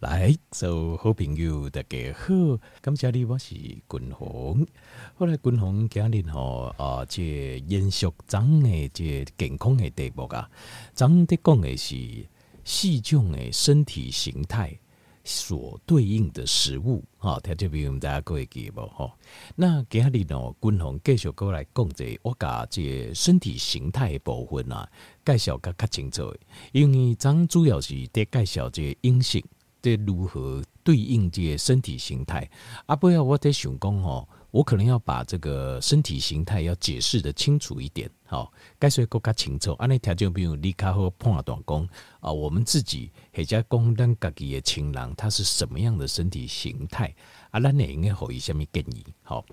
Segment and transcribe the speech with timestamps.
[0.00, 4.66] 来，做好朋友大家好，感谢你，我是君鸿。
[5.14, 10.50] 后来君鸿今日吼啊，这延续咱的这健康的题目啊，
[10.94, 12.26] 咱在讲的是
[12.64, 14.74] 四种的身体形态
[15.22, 19.12] 所对应的食物哈，听这边我们大家各位记无吼？
[19.54, 24.90] 那今日呢，君鸿继续过来讲这我甲这身体形态的部分啊，
[25.26, 26.34] 介绍较较清楚，
[26.72, 29.44] 因为咱主要是在介绍这饮食。
[29.82, 32.48] 这如何对应这些身体形态？
[32.86, 39.72] 啊，不要我在想讲哦，我可能要把这个身体形态要解释的清楚一点，好，该说更加清楚。
[39.74, 41.88] 安尼条件比如你较好判断讲
[42.20, 47.14] 啊，我们自己或者讲咱家己的亲人，他是什么样的身体形态
[47.50, 47.60] 啊？
[47.60, 49.04] 咱也应该给予什么建议？
[49.22, 49.44] 好，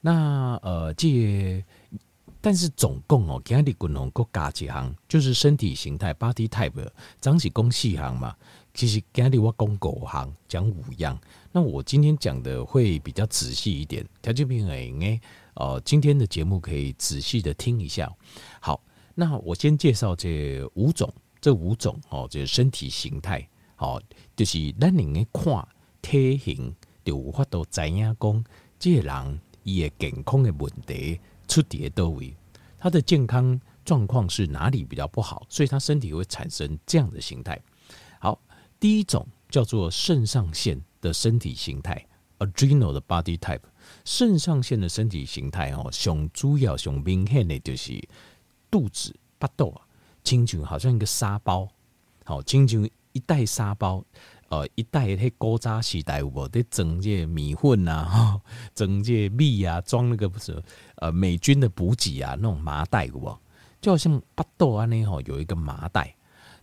[0.00, 1.64] 那呃，这
[2.40, 6.88] 但是总共哦，今日共同各加几行，就是身体形态 （body type），
[7.20, 8.34] 讲是讲四行嘛。
[8.74, 11.18] 其实今日我讲五行，讲五样。
[11.50, 15.20] 那我今天讲的会比较仔细一点，条件平诶，
[15.54, 18.12] 呃，今天的节目可以仔细的听一下。
[18.60, 18.80] 好，
[19.14, 24.00] 那我先介绍这五种，这五种哦，这身体形态，好，
[24.36, 25.66] 就是咱人诶看
[26.00, 26.72] 体型
[27.04, 28.44] 就有法度知影讲，
[28.78, 32.32] 这个人伊诶健康的问题出伫诶倒位，
[32.78, 37.60] 他的健康状况是哪里比较不好，所以他身体会产生这样的形态。
[38.80, 42.06] 第一种叫做肾上腺的身体形态
[42.38, 43.60] ，adrenal 的 body type。
[44.04, 48.00] 肾上腺的身体形态哦，上主要、上明显的就是
[48.70, 49.82] 肚子、巴肚啊，
[50.22, 51.68] 亲像好像一个沙包，
[52.24, 54.04] 好，亲像一袋沙包，
[54.50, 56.46] 呃，一袋迄古早时代有无？
[56.48, 58.40] 在装这米粉呐，哈，
[58.74, 60.62] 装这米啊，装那个不是
[60.96, 63.36] 呃美军的补给啊，那种麻袋有无？
[63.80, 66.14] 就好像巴豆安尼吼，有一个麻袋，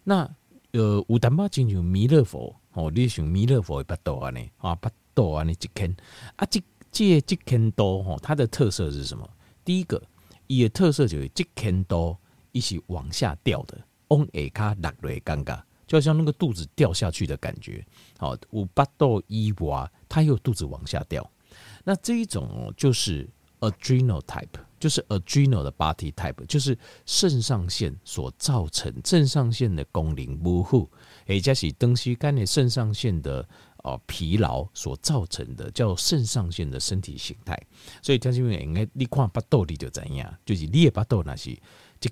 [0.06, 0.30] 那。
[0.78, 5.96] 呃，有淡薄亲像弥勒佛哦，你像弥勒佛的巴肚安尼啊，巴肚安尼一圈
[6.36, 9.26] 啊，这这一圈多吼，它的特色是什么？
[9.64, 10.02] 第一个，
[10.48, 12.20] 伊的特色就是这圈多，
[12.52, 17.86] 一起往下掉的，往下骹落落尴尬，就好像那个肚子掉下去的感觉。
[18.18, 21.32] 好，有巴肚以外，它有肚子往下掉，
[21.86, 23.30] 那这一种就是
[23.62, 24.60] adrenal type。
[24.86, 30.88] 就是 adrenal 的 body type，就是肾上腺所造成肾上腺的功能不好，
[31.26, 37.60] 也就是东西肝的肾上腺的哦疲劳所造成的，叫肾上腺的身体形态。
[38.00, 41.60] 所以，听众朋友应该你看巴肚你就怎样，就是你的巴肚那是一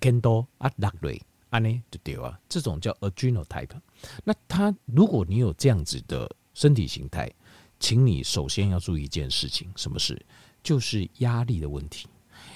[0.02, 3.80] 千多啊落泪安尼就对啊，这种叫 adrenal type。
[4.24, 7.32] 那他如果你有这样子的身体形态，
[7.80, 10.20] 请你首先要注意一件事情，什么事？
[10.64, 12.08] 就是压力的问题。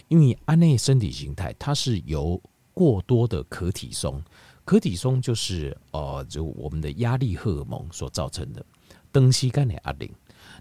[0.08, 2.42] 因为按内身体形态，它是由
[2.74, 4.22] 过多的可体松，
[4.64, 8.66] 可体松就是呃，就我们的压力荷尔蒙所造成的。
[9.10, 10.12] 东西干的压力，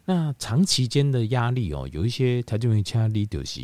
[0.07, 3.61] 那长期间的压力哦，有一些条件性压力，就是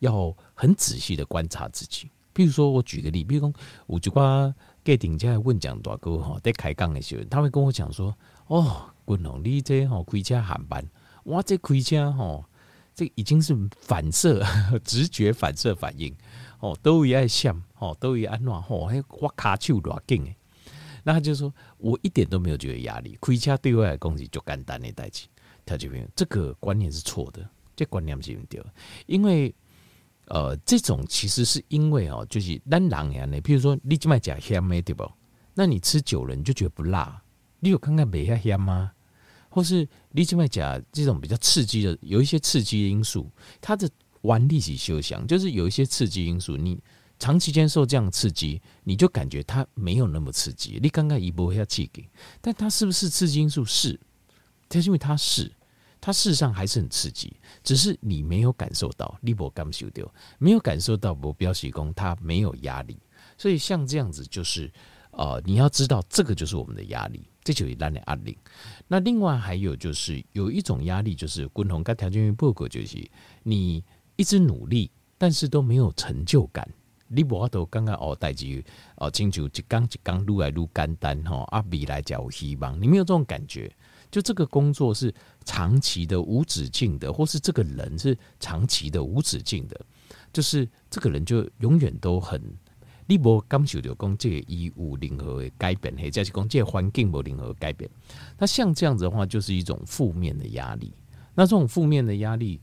[0.00, 2.10] 要很仔细的观察自己。
[2.32, 3.52] 比如说，我举个例，比如说，
[3.86, 4.52] 我就挂
[4.82, 8.16] 给顶家问讲大哥哈，在开杠的时候，他会跟我讲说
[8.48, 10.84] ：“哦，君鸿，你这吼开车航班，
[11.22, 12.44] 我这开车吼。”
[12.94, 14.44] 这已经是反射、
[14.84, 16.14] 直觉、反射反应
[16.60, 20.36] 哦，都会爱想哦，都会安暖哦，还哇卡丘多劲诶。
[21.02, 25.26] 那他就说，我一点都没有觉得压力，开车对我来讲是就简单的代志。
[25.66, 27.46] 他就说，这个观念是错的，
[27.76, 28.64] 这观念是不对，
[29.06, 29.54] 因为
[30.28, 35.10] 呃，这种其实是因为哦，就是咱人样的，比如说你只卖假香的对不？
[35.52, 37.22] 那你吃久了你就觉得不辣，
[37.60, 38.92] 你有看看没遐香吗？
[39.54, 43.88] 或是你这边讲这种比较刺激的，有一些刺激因素，它的
[44.22, 46.76] 顽力起休想，就是有一些刺激因素，你
[47.20, 50.80] 长期间受这样刺激，你就感觉它没有那么刺激。
[50.82, 52.04] 你刚刚一波要气给，
[52.40, 53.64] 但它是不是刺激因素？
[53.64, 54.00] 是，
[54.68, 55.52] 它因为它是，
[56.00, 62.98] 它事实上还是很刺激，只是你没有感受到，你没感受到，没有感受到我标示功，它没有压力。
[63.38, 64.68] 所以像这样子，就是
[65.12, 67.28] 呃，你要知道，这个就是我们的压力。
[67.44, 68.36] 这就是咱的压力。
[68.88, 73.06] 那另外还有就是有一种压力，就是共同跟条件性报告，就是
[73.42, 73.84] 你
[74.16, 76.66] 一直努力，但是都没有成就感。
[77.06, 78.64] 你无法度刚刚哦，代志
[78.96, 82.80] 哦，亲像一刚一刚愈来愈简单吼，啊，未来才有希望。
[82.80, 83.70] 你没有这种感觉，
[84.10, 85.14] 就这个工作是
[85.44, 89.78] 长期的、无止境的，或是这个人是长期的、无止境的，
[90.32, 92.42] 就是这个人就永远都很。
[93.06, 97.90] 你无感受到讲这个伊有任何的改变，或者是讲这个环境无任何改变，
[98.38, 100.92] 那像这样子的话，就是一种负面的压力。
[101.34, 102.60] 那这种负面的压力，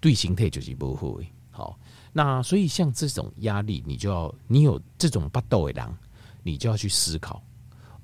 [0.00, 1.20] 对形态就是不好。
[1.50, 1.78] 好，
[2.12, 5.94] 那所以像这种压力，你就要你有这种巴肚的人，
[6.42, 7.42] 你就要去思考：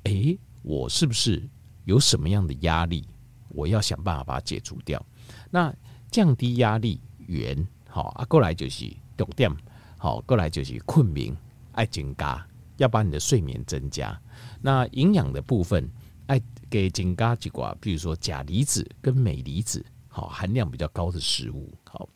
[0.05, 1.47] 诶、我是不是
[1.85, 3.07] 有什么样的压力，
[3.49, 5.05] 我要想办法把它解除掉。
[5.51, 5.75] 那
[6.11, 9.51] 降低压力源，好啊，过来就是重点，
[9.99, 11.37] 好，过来就是困眠，
[11.73, 12.47] 爱增加，
[12.77, 14.21] 要把你的睡眠增加。
[14.61, 15.91] 那营养的部分，
[16.27, 16.41] 爱
[16.71, 22.09] 给增加几寡，比如说钾离子跟镁离子，好，含量比较高的食物，好，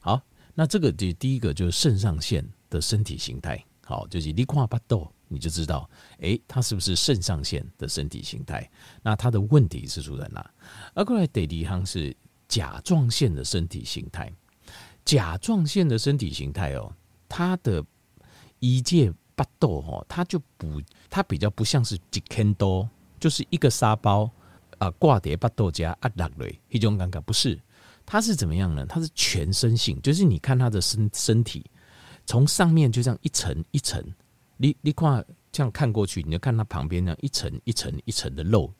[0.00, 0.22] 好，
[0.54, 5.10] 那这个就第一个就是肾上腺的身体形态，好，就是你看巴豆。
[5.26, 5.88] 你就知道，
[6.18, 8.70] 诶，它是不是肾上腺的身体形态？
[9.02, 10.48] 那它的问题是出在哪？
[10.94, 12.14] 而过来第二行是
[12.46, 14.30] 甲状腺的身体形态。
[15.04, 16.94] 甲状腺的身体形态哦，
[17.26, 17.84] 它的
[18.60, 20.80] 一介巴豆哦，它就不，
[21.10, 24.30] 它比较不像是一千多，就是一个沙包
[24.78, 27.60] 啊，挂碟巴豆加阿拉雷一种感觉，不是，
[28.06, 28.86] 它是怎么样呢？
[28.86, 31.64] 它是全身性，就是你看它的身身体，
[32.26, 34.02] 从上面就这样一层一层。
[34.56, 38.72] 你你看，这样看过去，你就看它旁边那一层一层一层的肉，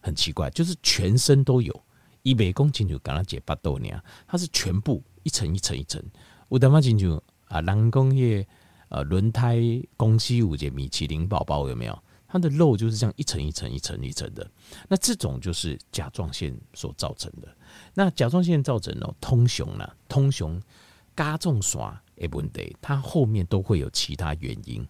[0.00, 1.82] 很奇怪，就是全身都有。
[2.24, 6.00] 一百公斤就跟他解巴豆那样，它是全部一层一层一层。
[6.48, 7.08] 我他妈进去
[7.46, 8.46] 啊，人工业
[8.92, 9.58] 呃轮胎
[9.96, 11.98] 公司五节米其林宝宝有没有？
[12.28, 14.48] 它的肉就是这样一层一层一层一层的。
[14.86, 17.48] 那这种就是甲状腺所造成的。
[17.94, 19.90] 那甲状腺造成了通雄呢？
[20.08, 20.60] 通雄
[21.16, 24.86] 加重刷诶问题，它后面都会有其他原因。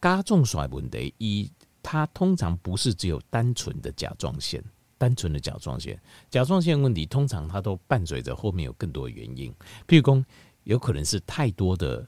[0.00, 1.50] 加重衰问题一，
[1.82, 4.62] 它通常不是只有单纯的甲状腺，
[4.98, 6.00] 单纯的甲状腺，
[6.30, 9.52] 甲状腺问题通常它都伴随着后面有更多的原因，
[9.86, 10.24] 譬如说
[10.64, 12.06] 有可能是太多的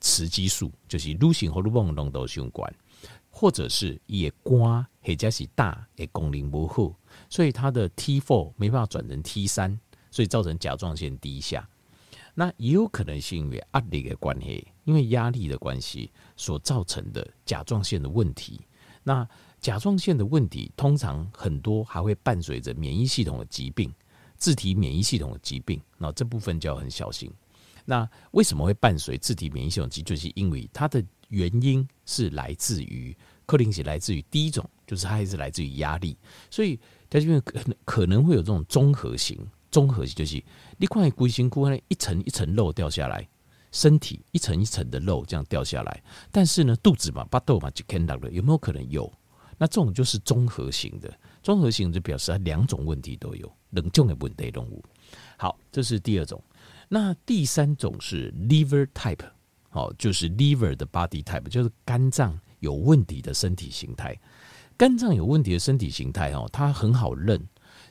[0.00, 2.74] 雌激素，就是女性荷尔蒙浓度相关，
[3.30, 6.94] 或者是也肝或者是大的功能不好，
[7.28, 9.78] 所以它的 T4 没办法转成 T3，
[10.10, 11.68] 所以造成甲状腺低下。
[12.34, 18.60] 那也有可能是因为压力的关系，因为压力的关系所造成的甲状腺的问题。
[19.02, 19.28] 那
[19.60, 23.92] 甲状腺的问题通常很多还会伴随着免疫系统的疾病，
[24.36, 25.80] 自体免疫系统的疾病。
[25.98, 27.30] 那这部分就要很小心。
[27.90, 30.14] 那为什么会伴随自体免疫系统疾病？
[30.14, 33.16] 就是因为它的原因是来自于，
[33.46, 36.16] 克林奇来自于第一种，就是它还是来自于压力。
[36.52, 36.78] 所以
[37.08, 39.36] 它就可能可能会有这种综合型。
[39.72, 40.40] 综合型就是
[40.78, 43.28] 你看龟形骨一层一层肉掉下来，
[43.72, 46.00] 身体一层一层的肉这样掉下来，
[46.30, 49.12] 但是呢，肚子嘛、巴肚嘛就看到了，有没有可能有？
[49.58, 54.80] 那这种就是综合型的，综合型就表示它两种问题都有，两种的问题动物。
[55.36, 56.40] 好，这是第二种。
[56.92, 59.24] 那第三种是 liver type，
[59.70, 64.14] 好，就是 liver 的 body type，就是肝脏有问题的身体形态。
[64.76, 67.40] 肝脏有问题的身体形态哦，它很好认，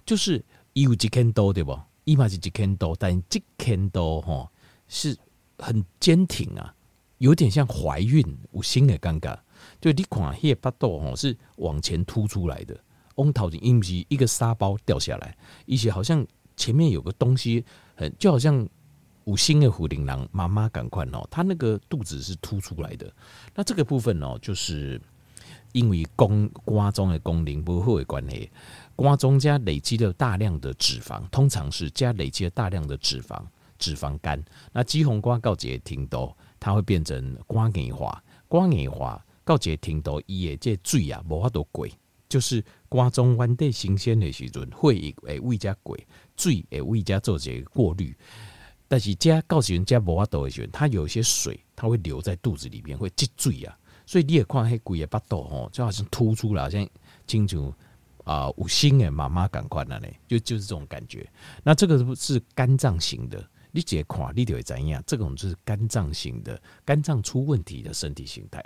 [0.05, 0.45] 就是。
[0.73, 1.77] 有几千多对不？
[2.05, 4.49] 一嘛是几千多，但几千多哈
[4.87, 5.17] 是
[5.57, 6.73] 很坚挺啊，
[7.17, 8.23] 有点像怀孕
[8.53, 9.37] 有新的尴尬。
[9.81, 12.79] 就你看那巴肚吼是往前凸出来的，
[13.15, 15.35] 翁头前因不是一个沙包掉下来，
[15.65, 16.25] 一些好像
[16.55, 17.65] 前面有个东西，
[17.95, 18.65] 很就好像
[19.29, 23.13] 五星的虎玲狼妈妈赶快哦，他那个肚子是凸出来的。
[23.53, 24.99] 那这个部分哦，就是
[25.71, 28.49] 因为宫瓜中的功能不好的关系。
[28.95, 33.39] 瓜中加累积了大量的脂肪，通常是加累积了大量的脂肪，
[33.77, 34.43] 脂肪肝。
[34.73, 41.87] 那肌红瓜告解停多，它会变成瓜硬化，瓜硬化告解停多，伊也这水啊，无法度过，
[42.27, 45.95] 就是瓜中原地新鲜的时阵，会会为加过，
[46.35, 48.17] 水会为加做这个过滤。
[48.89, 53.79] 但是加告解人家无法度的时阵，它有一些水，它会留在肚子里面，会积水啊。
[54.05, 56.85] 所以你也看迄鬼也巴肚吼，就好像凸出来，好像
[57.25, 57.73] 清楚。
[58.25, 61.27] 啊，五星哎，妈妈赶快了呢，就就是这种感觉。
[61.63, 65.03] 那这个是肝脏型的，你直接看你就会怎样？
[65.07, 68.63] 这种就是肝脏型的，肝脏出问题的身体形态。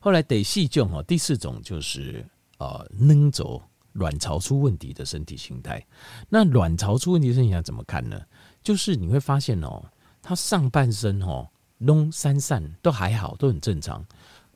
[0.00, 2.24] 后来得细究哈，第四种就是
[2.56, 3.60] 呃，卵巢
[3.92, 5.86] 卵巢出问题的身体形态。
[6.30, 8.18] 那卵巢出问题身体形态怎么看呢？
[8.62, 9.84] 就是你会发现哦，
[10.22, 11.48] 他上半身哦，
[11.78, 14.04] 拢散散都还好，都很正常。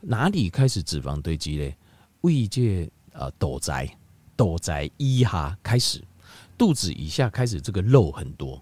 [0.01, 1.77] 哪里开始脂肪堆积嘞？
[2.21, 2.91] 胃界。
[3.17, 3.89] 呃，肚脐，
[4.37, 6.03] 肚脐以下开始，
[6.59, 8.61] 肚子以下开始这个肉很多，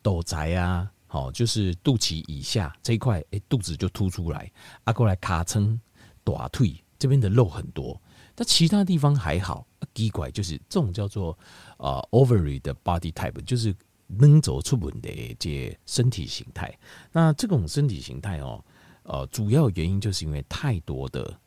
[0.00, 4.48] 肚脐啊，好，就是肚脐以下这一块，哎，肚子就凸出来，
[4.84, 5.76] 啊，过来卡称
[6.22, 8.00] 大腿这边的肉很多，
[8.36, 11.36] 但其他地方还好，奇怪就是这种叫做
[11.78, 13.74] 呃 ovary 的 body type，就是
[14.18, 16.76] 能走出门的这身体形态。
[17.12, 18.64] 那这种身体形态哦，
[19.04, 21.38] 呃，主要原因就是因为太多的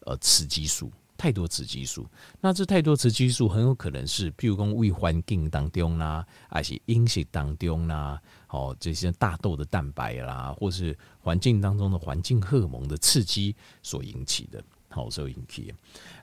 [0.00, 0.90] 呃雌激素。
[1.16, 2.06] 太多雌激素，
[2.40, 14.64] 那这太多雌激素很有可能是，譬如说胃环境当中啦，还是饮食当中啦，哦，这些大豆的蛋白啦，或是环境当中的环境荷尔蒙的刺激所引起的。
[14.88, 15.74] 好所引起的。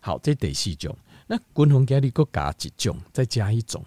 [0.01, 0.98] 好，这第四种。
[1.27, 3.86] 那均衡压力各加几种，再加一种，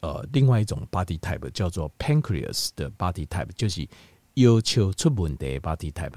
[0.00, 3.88] 呃，另外一种 body type 叫做 pancreas 的 body type，就是
[4.34, 6.12] 要求出问题的 body type。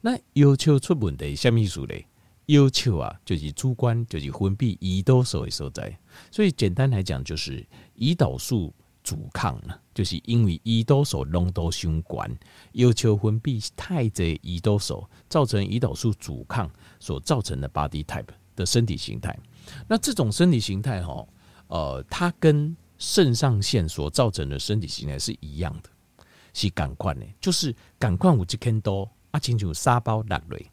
[0.00, 2.06] 那要求出问题什么意思嘞？
[2.46, 5.98] 要求啊，就是主观，就是分泌胰岛素的所在。
[6.30, 7.66] 所以简单来讲，就是
[7.96, 8.70] 胰岛素
[9.02, 12.30] 阻抗了，就是因为胰岛素浓度相关，
[12.72, 19.34] 要求分泌太多胰岛素，造成胰岛素阻抗所造成的 body type 的身体形态。
[19.88, 21.26] 那这种身体形态哈，
[21.68, 25.90] 呃，它跟肾上腺所造成的身体形态是一样的，
[26.54, 30.70] 是感官呢，就是感官五 G 看多啊，清楚沙包烂雷。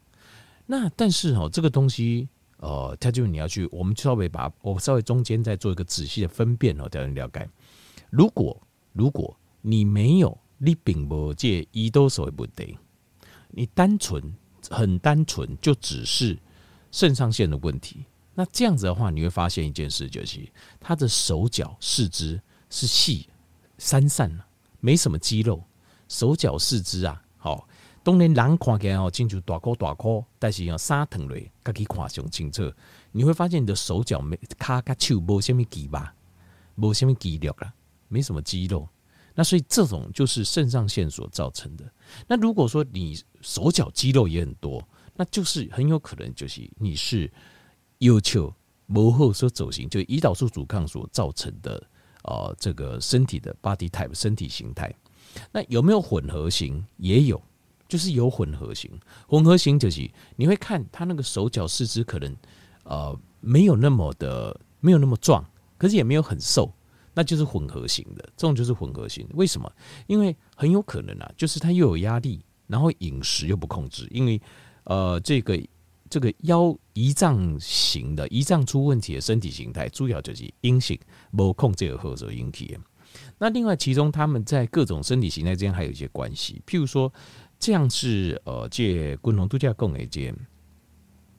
[0.64, 7.46] 那但是哦，这个东西，呃，它就你要去，我们稍微把我稍微中间再做一个仔细的分辨哦，才能了解。
[8.08, 8.58] 如果
[8.94, 12.78] 如果你没有你并不借胰岛素的问题，
[13.50, 14.34] 你单纯
[14.70, 16.38] 很单纯就只是
[16.90, 20.40] 肾上腺的问题，那这样子的话，你会发现一件事，就是
[20.80, 23.28] 他的手脚四肢是细
[23.78, 24.44] 三散的，
[24.80, 25.62] 没什么肌肉，
[26.08, 27.68] 手脚四肢啊，好。
[28.04, 32.68] 当然，人看起来哦，清楚大颗大颗，但是要三疼嘞，可以看上清楚。
[33.12, 36.12] 你会发现你的手脚没卡卡手没什么肌吧，
[36.74, 37.72] 没什么肌肉啊，
[38.08, 38.88] 没什么肌肉。
[39.36, 41.84] 那所以这种就是肾上腺所造成的。
[42.26, 44.82] 那如果说你手脚肌肉也很多，
[45.14, 47.32] 那就是很有可能就是你是
[48.06, 48.54] 要求
[48.88, 51.82] 无后所走形，就胰岛素阻抗所造成的
[52.24, 54.92] 呃这个身体的 body type 身体形态。
[55.50, 56.84] 那有没有混合型？
[56.98, 57.40] 也有。
[57.88, 58.90] 就是有混合型，
[59.28, 62.34] 混合型就是你会看他那个手脚四肢可能
[62.84, 65.44] 呃没有那么的没有那么壮，
[65.76, 66.72] 可是也没有很瘦，
[67.12, 68.24] 那就是混合型的。
[68.34, 69.28] 这种就是混合型。
[69.34, 69.70] 为什么？
[70.06, 74.08] 因为很有可能啊，就是他又有压力，然后饮食又不控制。
[74.10, 74.40] 因为
[74.84, 75.62] 呃这个
[76.12, 80.98] 这个腰胰脏型的胰脏出问题的身体形态，主要就是阴性
[81.30, 82.78] 没控制和所引起的。
[83.38, 87.10] 那另外其中他们在各种身体形态之间还有一些关系，譬如说。
[87.64, 90.34] 这样是呃，借共同度假共诶，借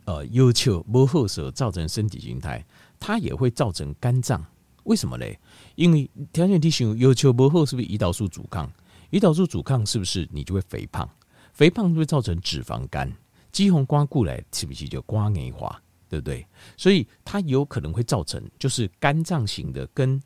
[0.05, 2.65] 呃，要求不褐色造成身体形态，
[2.97, 4.41] 它也会造成肝脏。
[4.85, 5.37] 为什么嘞？
[5.75, 8.71] 因为条件提醒要求不褐是不是胰岛素阻抗？
[9.11, 11.05] 胰岛素阻抗是不是你就会肥胖？
[11.51, 13.11] 肥胖就会造成脂肪肝，
[13.53, 15.81] 肌红光固来是不是就肝硬化？
[16.09, 16.45] 对不对？
[16.77, 20.21] 所以它有可能会造成就是肝脏型的跟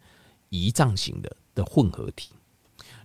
[0.50, 2.32] 胰脏型的的混合体。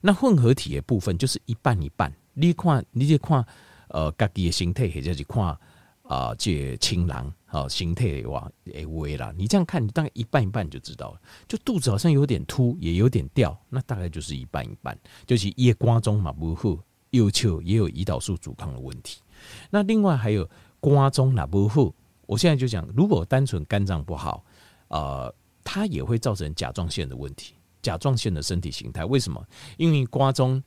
[0.00, 2.12] 那混合体的部分就是一半一半。
[2.35, 3.47] 你看，你就看，
[3.87, 5.57] 呃，家己的形态，或者是看
[6.02, 9.33] 啊，这青狼啊，形态的话，诶，微啦。
[9.37, 11.21] 你这样看，你大概一半一半就知道了。
[11.47, 14.99] 就肚子好像有点凸，也有点掉，那大概就是一半一半。
[15.25, 16.76] 就是夜光中嘛，不好，
[17.11, 19.21] 右侧也有胰岛素阻抗的问题。
[19.70, 20.49] 那另外还有
[20.80, 21.92] 瓜中哪不好？
[22.26, 24.44] 我现在就讲，如果单纯肝脏不好，
[24.88, 27.54] 呃，它也会造成甲状腺的问题。
[27.82, 29.44] 甲状腺的身体形态为什么？
[29.76, 30.62] 因为瓜中。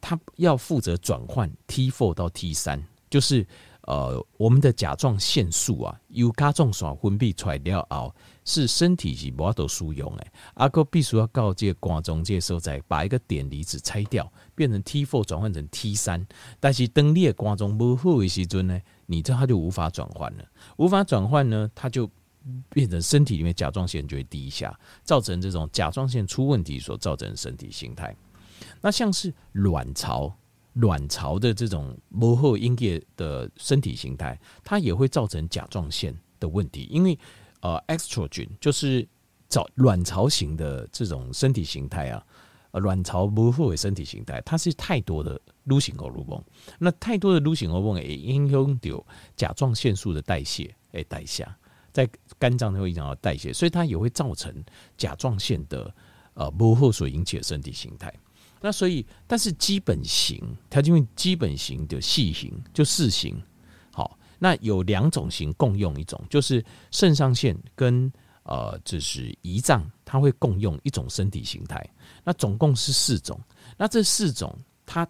[0.00, 2.80] 它要负责转换 T four 到 T 三，
[3.10, 3.44] 就是
[3.80, 8.14] 呃，我们的甲状腺素啊，由甲状腺分泌出来了后，
[8.48, 16.26] 是身体是无法度使用的，阿哥必须要告诫肝中这时候再把一个碘离子拆掉，变成 T four 转换成 T 三，
[16.58, 20.44] 但是当你的肝中不好的时阵呢，你这它就无法转换了，
[20.78, 22.10] 无法转换呢，它就
[22.70, 24.74] 变成身体里面甲状腺就会低下，
[25.04, 28.16] 造成这种甲状腺出问题所造成的身体形态。
[28.80, 30.34] 那像是卵巢，
[30.72, 37.18] 卵巢的这种母后阴液的身体形态，它也会造成甲状腺的问题，因为
[37.60, 39.06] 呃，estrogen 就是
[39.48, 42.24] 找卵巢型的这种身体形态啊，
[42.70, 46.42] 呃，卵巢母后的身体形态，它是太多的女性荷尔蒙，
[46.78, 51.46] 那太多的女性荷尔蒙也影响到甲状腺素的代谢，诶，代谢
[51.92, 54.54] 在肝脏会影响到代谢，所以它也会造成
[54.96, 55.92] 甲状腺的
[56.34, 58.12] 呃母后所引起的身体形态。
[58.60, 63.40] 那所以，但是基本型，它因为基本型的细型就四型，
[64.38, 68.10] 那有两种型共用一种，就是肾上腺跟
[68.44, 71.86] 呃，就是胰脏，它会共用一种身体形态。
[72.24, 73.38] 那总共是四种，
[73.76, 75.06] 那这四种它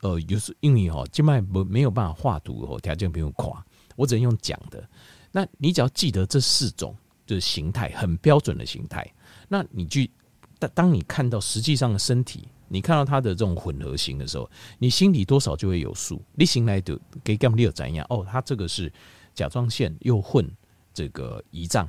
[0.00, 3.64] 呃，有时因为哈，静脉没没有办法画图哦，条件不用夸，
[3.94, 4.82] 我只能用讲的。
[5.30, 9.08] 那你只要记得这四种的形态，很标准的形态，
[9.48, 10.10] 那你去
[10.58, 12.48] 当当你看到实际上的身体。
[12.72, 16.22] 你看到它的这种混合型的时候，你心里多少就会有数。
[16.34, 18.06] 你醒来的给干你有怎样？
[18.08, 18.90] 哦，它这个是
[19.34, 20.50] 甲状腺又混
[20.94, 21.86] 这个胰脏，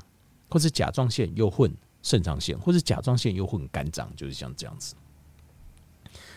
[0.50, 4.94] 或是甲状腺又混肾上腺，或是甲状腺又混肝脏，就是像这样子。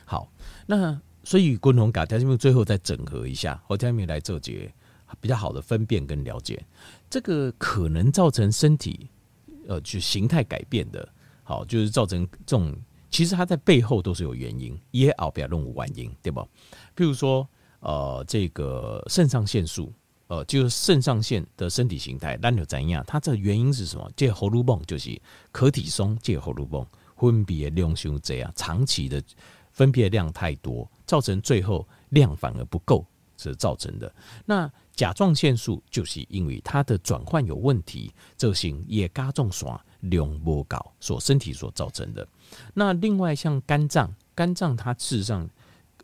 [0.05, 0.31] 好，
[0.67, 4.73] 那所以共同改条件最后再整合一下，我下面来做结
[5.21, 6.65] 比较好的分辨跟了解。
[7.11, 9.09] 这个可能造成身体
[9.67, 11.09] 呃就形态改变的，
[11.43, 12.77] 好，就是造成这种，
[13.11, 16.47] 其实它在背后都是有原因，也奥比亚动物原因，对吧？
[16.97, 17.49] 譬如说，
[17.81, 19.93] 呃，这个肾上腺素，
[20.27, 23.05] 呃，就是肾上腺的身体形态，那又怎样？
[23.07, 24.11] 它这原因是什么？
[24.17, 25.21] 这荷尔蒙就是
[25.53, 26.87] 可体松，这荷尔蒙
[27.17, 29.23] 分别量太这样，长期的
[29.71, 34.13] 分泌量太多，造成最后量反而不够，是造成的。
[34.45, 42.27] 那甲状腺素就是因为它的转换有问题，这型也加重刷量不高所身体所造成的。
[42.75, 45.49] 那另外像肝脏，肝脏它事实上。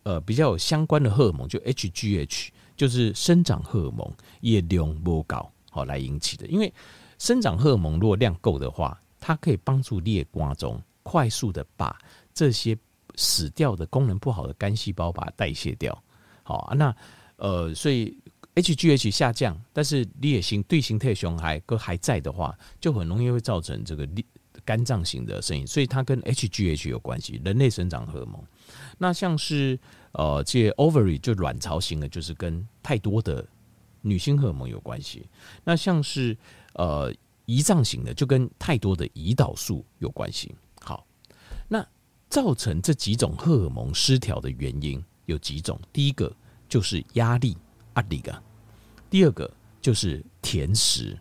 [0.04, 6.44] 呃，比较有相关的荷尔蒙，就 HGH，就是生长荷尔蒙，也量不高，好来引起的。
[6.49, 6.75] 因为
[7.21, 11.97] 生长荷尔蒙如果量够的话，它可以帮助裂瓜中快速的把
[12.35, 12.76] 这些
[13.14, 15.97] 死掉的功能不好的肝细胞把它代谢掉。
[16.42, 16.92] 好，那
[17.37, 18.18] 呃，所以
[18.54, 24.06] HGH 下降，但是裂型对形态熊还都还在的话，就很容易会造成这个
[24.64, 25.66] 肝脏型的声音。
[25.66, 28.42] 所以它跟 HGH 有关系，人类生长荷尔蒙。
[28.99, 29.78] 那像是
[30.12, 33.47] 呃，这 ovary 就卵巢型的，就是跟太多的
[34.02, 35.26] 女性荷尔蒙有关系。
[35.64, 36.37] 那像是
[36.75, 37.11] 呃
[37.47, 40.54] 胰脏型的，就跟太多的胰岛素有关系。
[40.80, 41.06] 好，
[41.68, 41.85] 那
[42.28, 45.80] 造成这几种荷尔蒙失调的原因有几种？
[45.90, 46.30] 第一个
[46.68, 47.56] 就是压力
[47.94, 48.42] 压力啊，
[49.11, 51.18] 第二个就是甜食，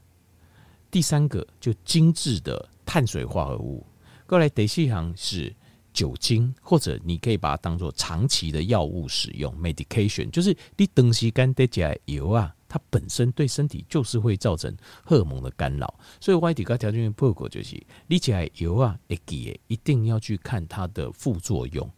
[0.90, 3.86] 第三个就精致的碳水化合物。
[4.28, 5.54] 过来第四行是。
[5.94, 14.74] 酒精，或者你可以把它当做长期的药物使用，medication，就是你长时间在吃油啊，它本身对身体就是会造成
[15.04, 15.94] 荷尔蒙的干扰。
[16.22, 17.76] 所以外体个条件报告就是，
[18.08, 21.92] 你吃油啊，会记一定要去看它的副作用，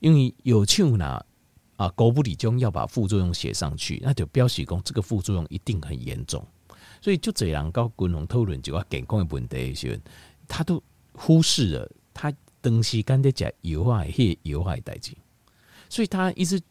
[0.00, 1.24] 因为有像拿
[1.82, 6.46] 啊，狗不理中要把副作用写上去，那就表示讲这个副作用一定很严重。
[7.00, 10.00] 所以就这样高共同讨论就要健康的问题的时候，
[10.46, 12.32] 他都忽视了他。
[12.62, 15.10] 东西干的讲有害，黑有害代志，
[15.88, 16.62] 所以他意思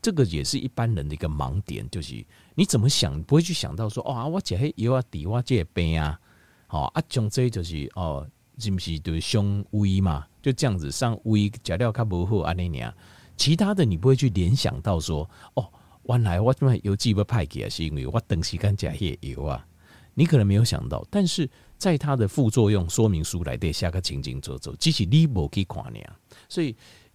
[0.00, 2.24] 这个也是一般人的一个盲点，就是
[2.54, 6.18] 你怎么想不会去想到说哦，我吃黑油啊，抵我这病啊，
[6.66, 10.26] 好啊，总之就是哦，是不是对胸胃嘛？
[10.40, 12.94] 就这样子上胃食了较不好安尼样，
[13.36, 15.68] 其他的你不会去联想到说哦，
[16.04, 19.66] 原来我怎么有几不派给啊，是因为我东西干吃黑油啊，
[20.14, 21.48] 你可能没有想到，但是。
[21.76, 26.00] 在它的副作用说明书来对下个情景做做，只是你无去看呢。
[26.48, 26.74] 所以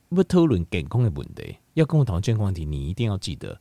[0.09, 3.59] 要讨论健康的问题，要跟我讨论健康问题，你一定要记得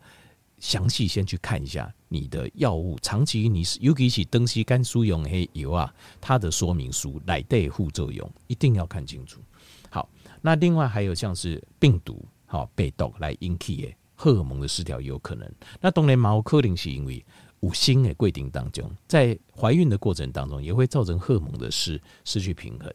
[0.58, 9.40] 详细先去看一下你的药物长期你是尤其是长时间使用的油啊，它的说明书来对副作用一定要看清楚。
[9.88, 10.06] 好，
[10.42, 15.48] 那另外还有像是病毒好被动来引起的荷尔蒙的失调有可能，
[15.80, 17.24] 那当然毛可能是因为。
[17.62, 22.88] 五星的规定当中，在怀孕的过程当中，也会造成荷尔蒙的失失去平衡。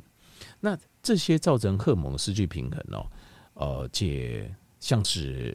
[0.62, 3.06] 那这些造成荷尔蒙失去平衡哦，
[3.56, 5.54] 呃，这像是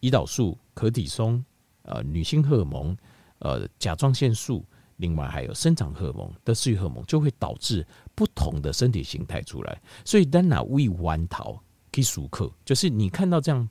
[0.00, 1.44] 胰岛素、可体松、
[1.82, 2.96] 呃，女性荷尔蒙、
[3.40, 4.64] 呃，甲状腺素，
[4.96, 9.82] 另外还有生长荷尔蒙的失去荷尔蒙，就会导致不同的身体形态出来。
[10.02, 11.62] 所以，当哪胃弯桃
[11.96, 13.66] 可以熟客，就是你看到这样，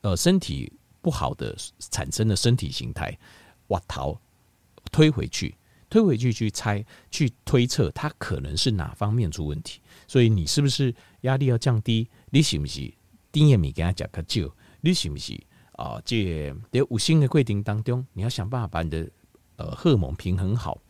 [0.00, 3.18] 呃，身体不好的产生的身体形态，
[3.66, 4.18] 弯桃。
[4.92, 5.54] 推回去，
[5.90, 9.80] 推回去去猜，去推测，它可能是哪方面出问题。
[10.06, 12.08] 所以你是不是压力要降低？
[12.30, 12.90] 你是不是
[13.30, 14.50] 低盐米给他讲个酒？
[14.80, 15.38] 你是不是
[15.72, 16.00] 啊？
[16.04, 19.10] 这在五星的规定当中，你要想办法把你的
[19.56, 20.80] 呃荷尔蒙平衡好。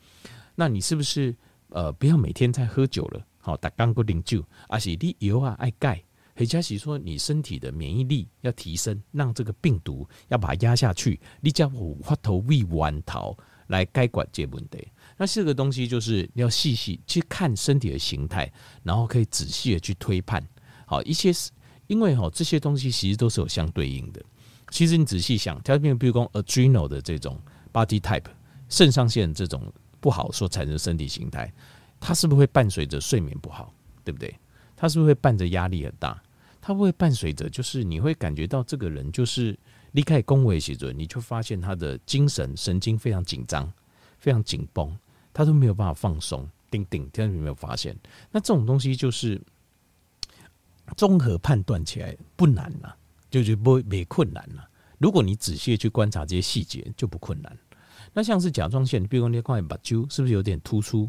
[0.55, 1.35] 那你是不是
[1.71, 3.27] 呃不要每天在喝酒了？
[3.39, 6.05] 好，打刚固定酒，而且你油啊爱钙，
[6.37, 11.19] 或者是说你身体的免疫力要提升，让这个病毒要把它压下去。
[11.41, 13.37] 你叫我花头胃弯头。
[13.69, 18.49] 来该管这问题，那这个东西就是要细细去看身体的形态，
[18.85, 20.41] 然后可以仔细的去推判。
[20.87, 21.51] 好，一些是
[21.89, 24.23] 因为哈这些东西其实都是有相对应的。
[24.71, 27.37] 其实你仔细想，条件比如说 adrenal 的这种
[27.73, 28.27] body type，
[28.69, 31.53] 肾上腺这种不好所产生身体形态，
[31.99, 34.33] 它是不是会伴随着睡眠不好，对不对？
[34.77, 36.23] 它是不是会伴着压力很大？
[36.67, 39.57] 它会伴随着就是你会感觉到这个人就是。
[39.93, 43.73] 离开宫位写作，你就发现他的精神神经非常紧张，
[44.19, 44.95] 非常紧绷，
[45.33, 46.47] 他都没有办法放松。
[46.71, 47.97] 定定，听到有没有发现？
[48.31, 49.41] 那这种东西就是
[50.99, 52.93] 综合判断起来不难呐，
[53.31, 54.65] 就是不没困难呐。
[54.99, 57.57] 如果你仔细去观察这些细节，就不困难。
[58.13, 61.09] 那像是甲状腺，比如说你看把揪是不是有点突出？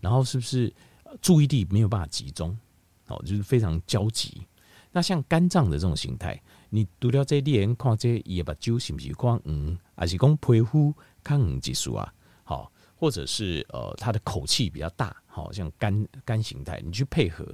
[0.00, 0.74] 然后是不是
[1.22, 2.58] 注意力没有办法集中？
[3.06, 4.42] 哦，就是非常焦急。
[4.90, 12.12] 那像肝脏的这种形态，你除了这脸看这伊的目睭是不是光嗯，还是讲皮肤看嗯技术啊？
[12.44, 17.46] 好，或者是呃，他的口气比较大，好像肝肝形态，你去配合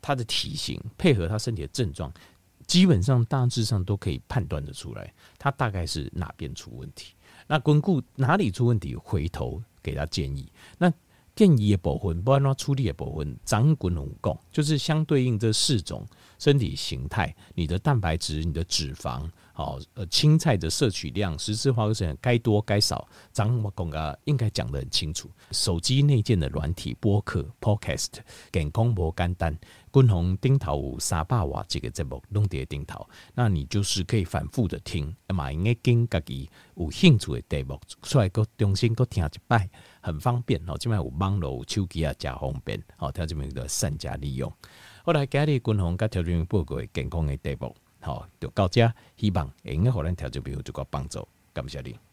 [0.00, 2.12] 他的体型，配合他身体的症状，
[2.66, 7.14] 基本上大致上都可以判断得出来，他大概是哪边出问题。
[7.48, 10.50] 那巩固哪里出问题，回头给他建议。
[10.78, 10.92] 那
[11.36, 16.04] 建议的部分，不然话处理的部分，长滚龙共就是相对应这四种
[16.38, 25.30] 身体形态，你的蛋白质、你的脂肪，好呃青菜的摄取量、十字花科该多该少，长我讲啊应该讲得很清楚。
[25.52, 28.12] 手机内建的软体播客 Podcast，
[28.50, 29.56] 健康无简单。
[29.90, 39.66] 滚红顶头有三百瓦这个节目拢伫顶头，那你就是可以反复的听，嘛应该跟家己有兴趣的题目出来，搁重新搁听一摆，
[40.06, 40.76] 很方便哦。
[40.78, 42.80] 即摆有网络、有手机啊，加方便。
[42.98, 44.52] 哦，听这边的善加利用。
[45.02, 52.05] 后来今日滚红甲条件报告健康的题目，好就到这，希望会用互咱条件朋友一个帮助，感谢你。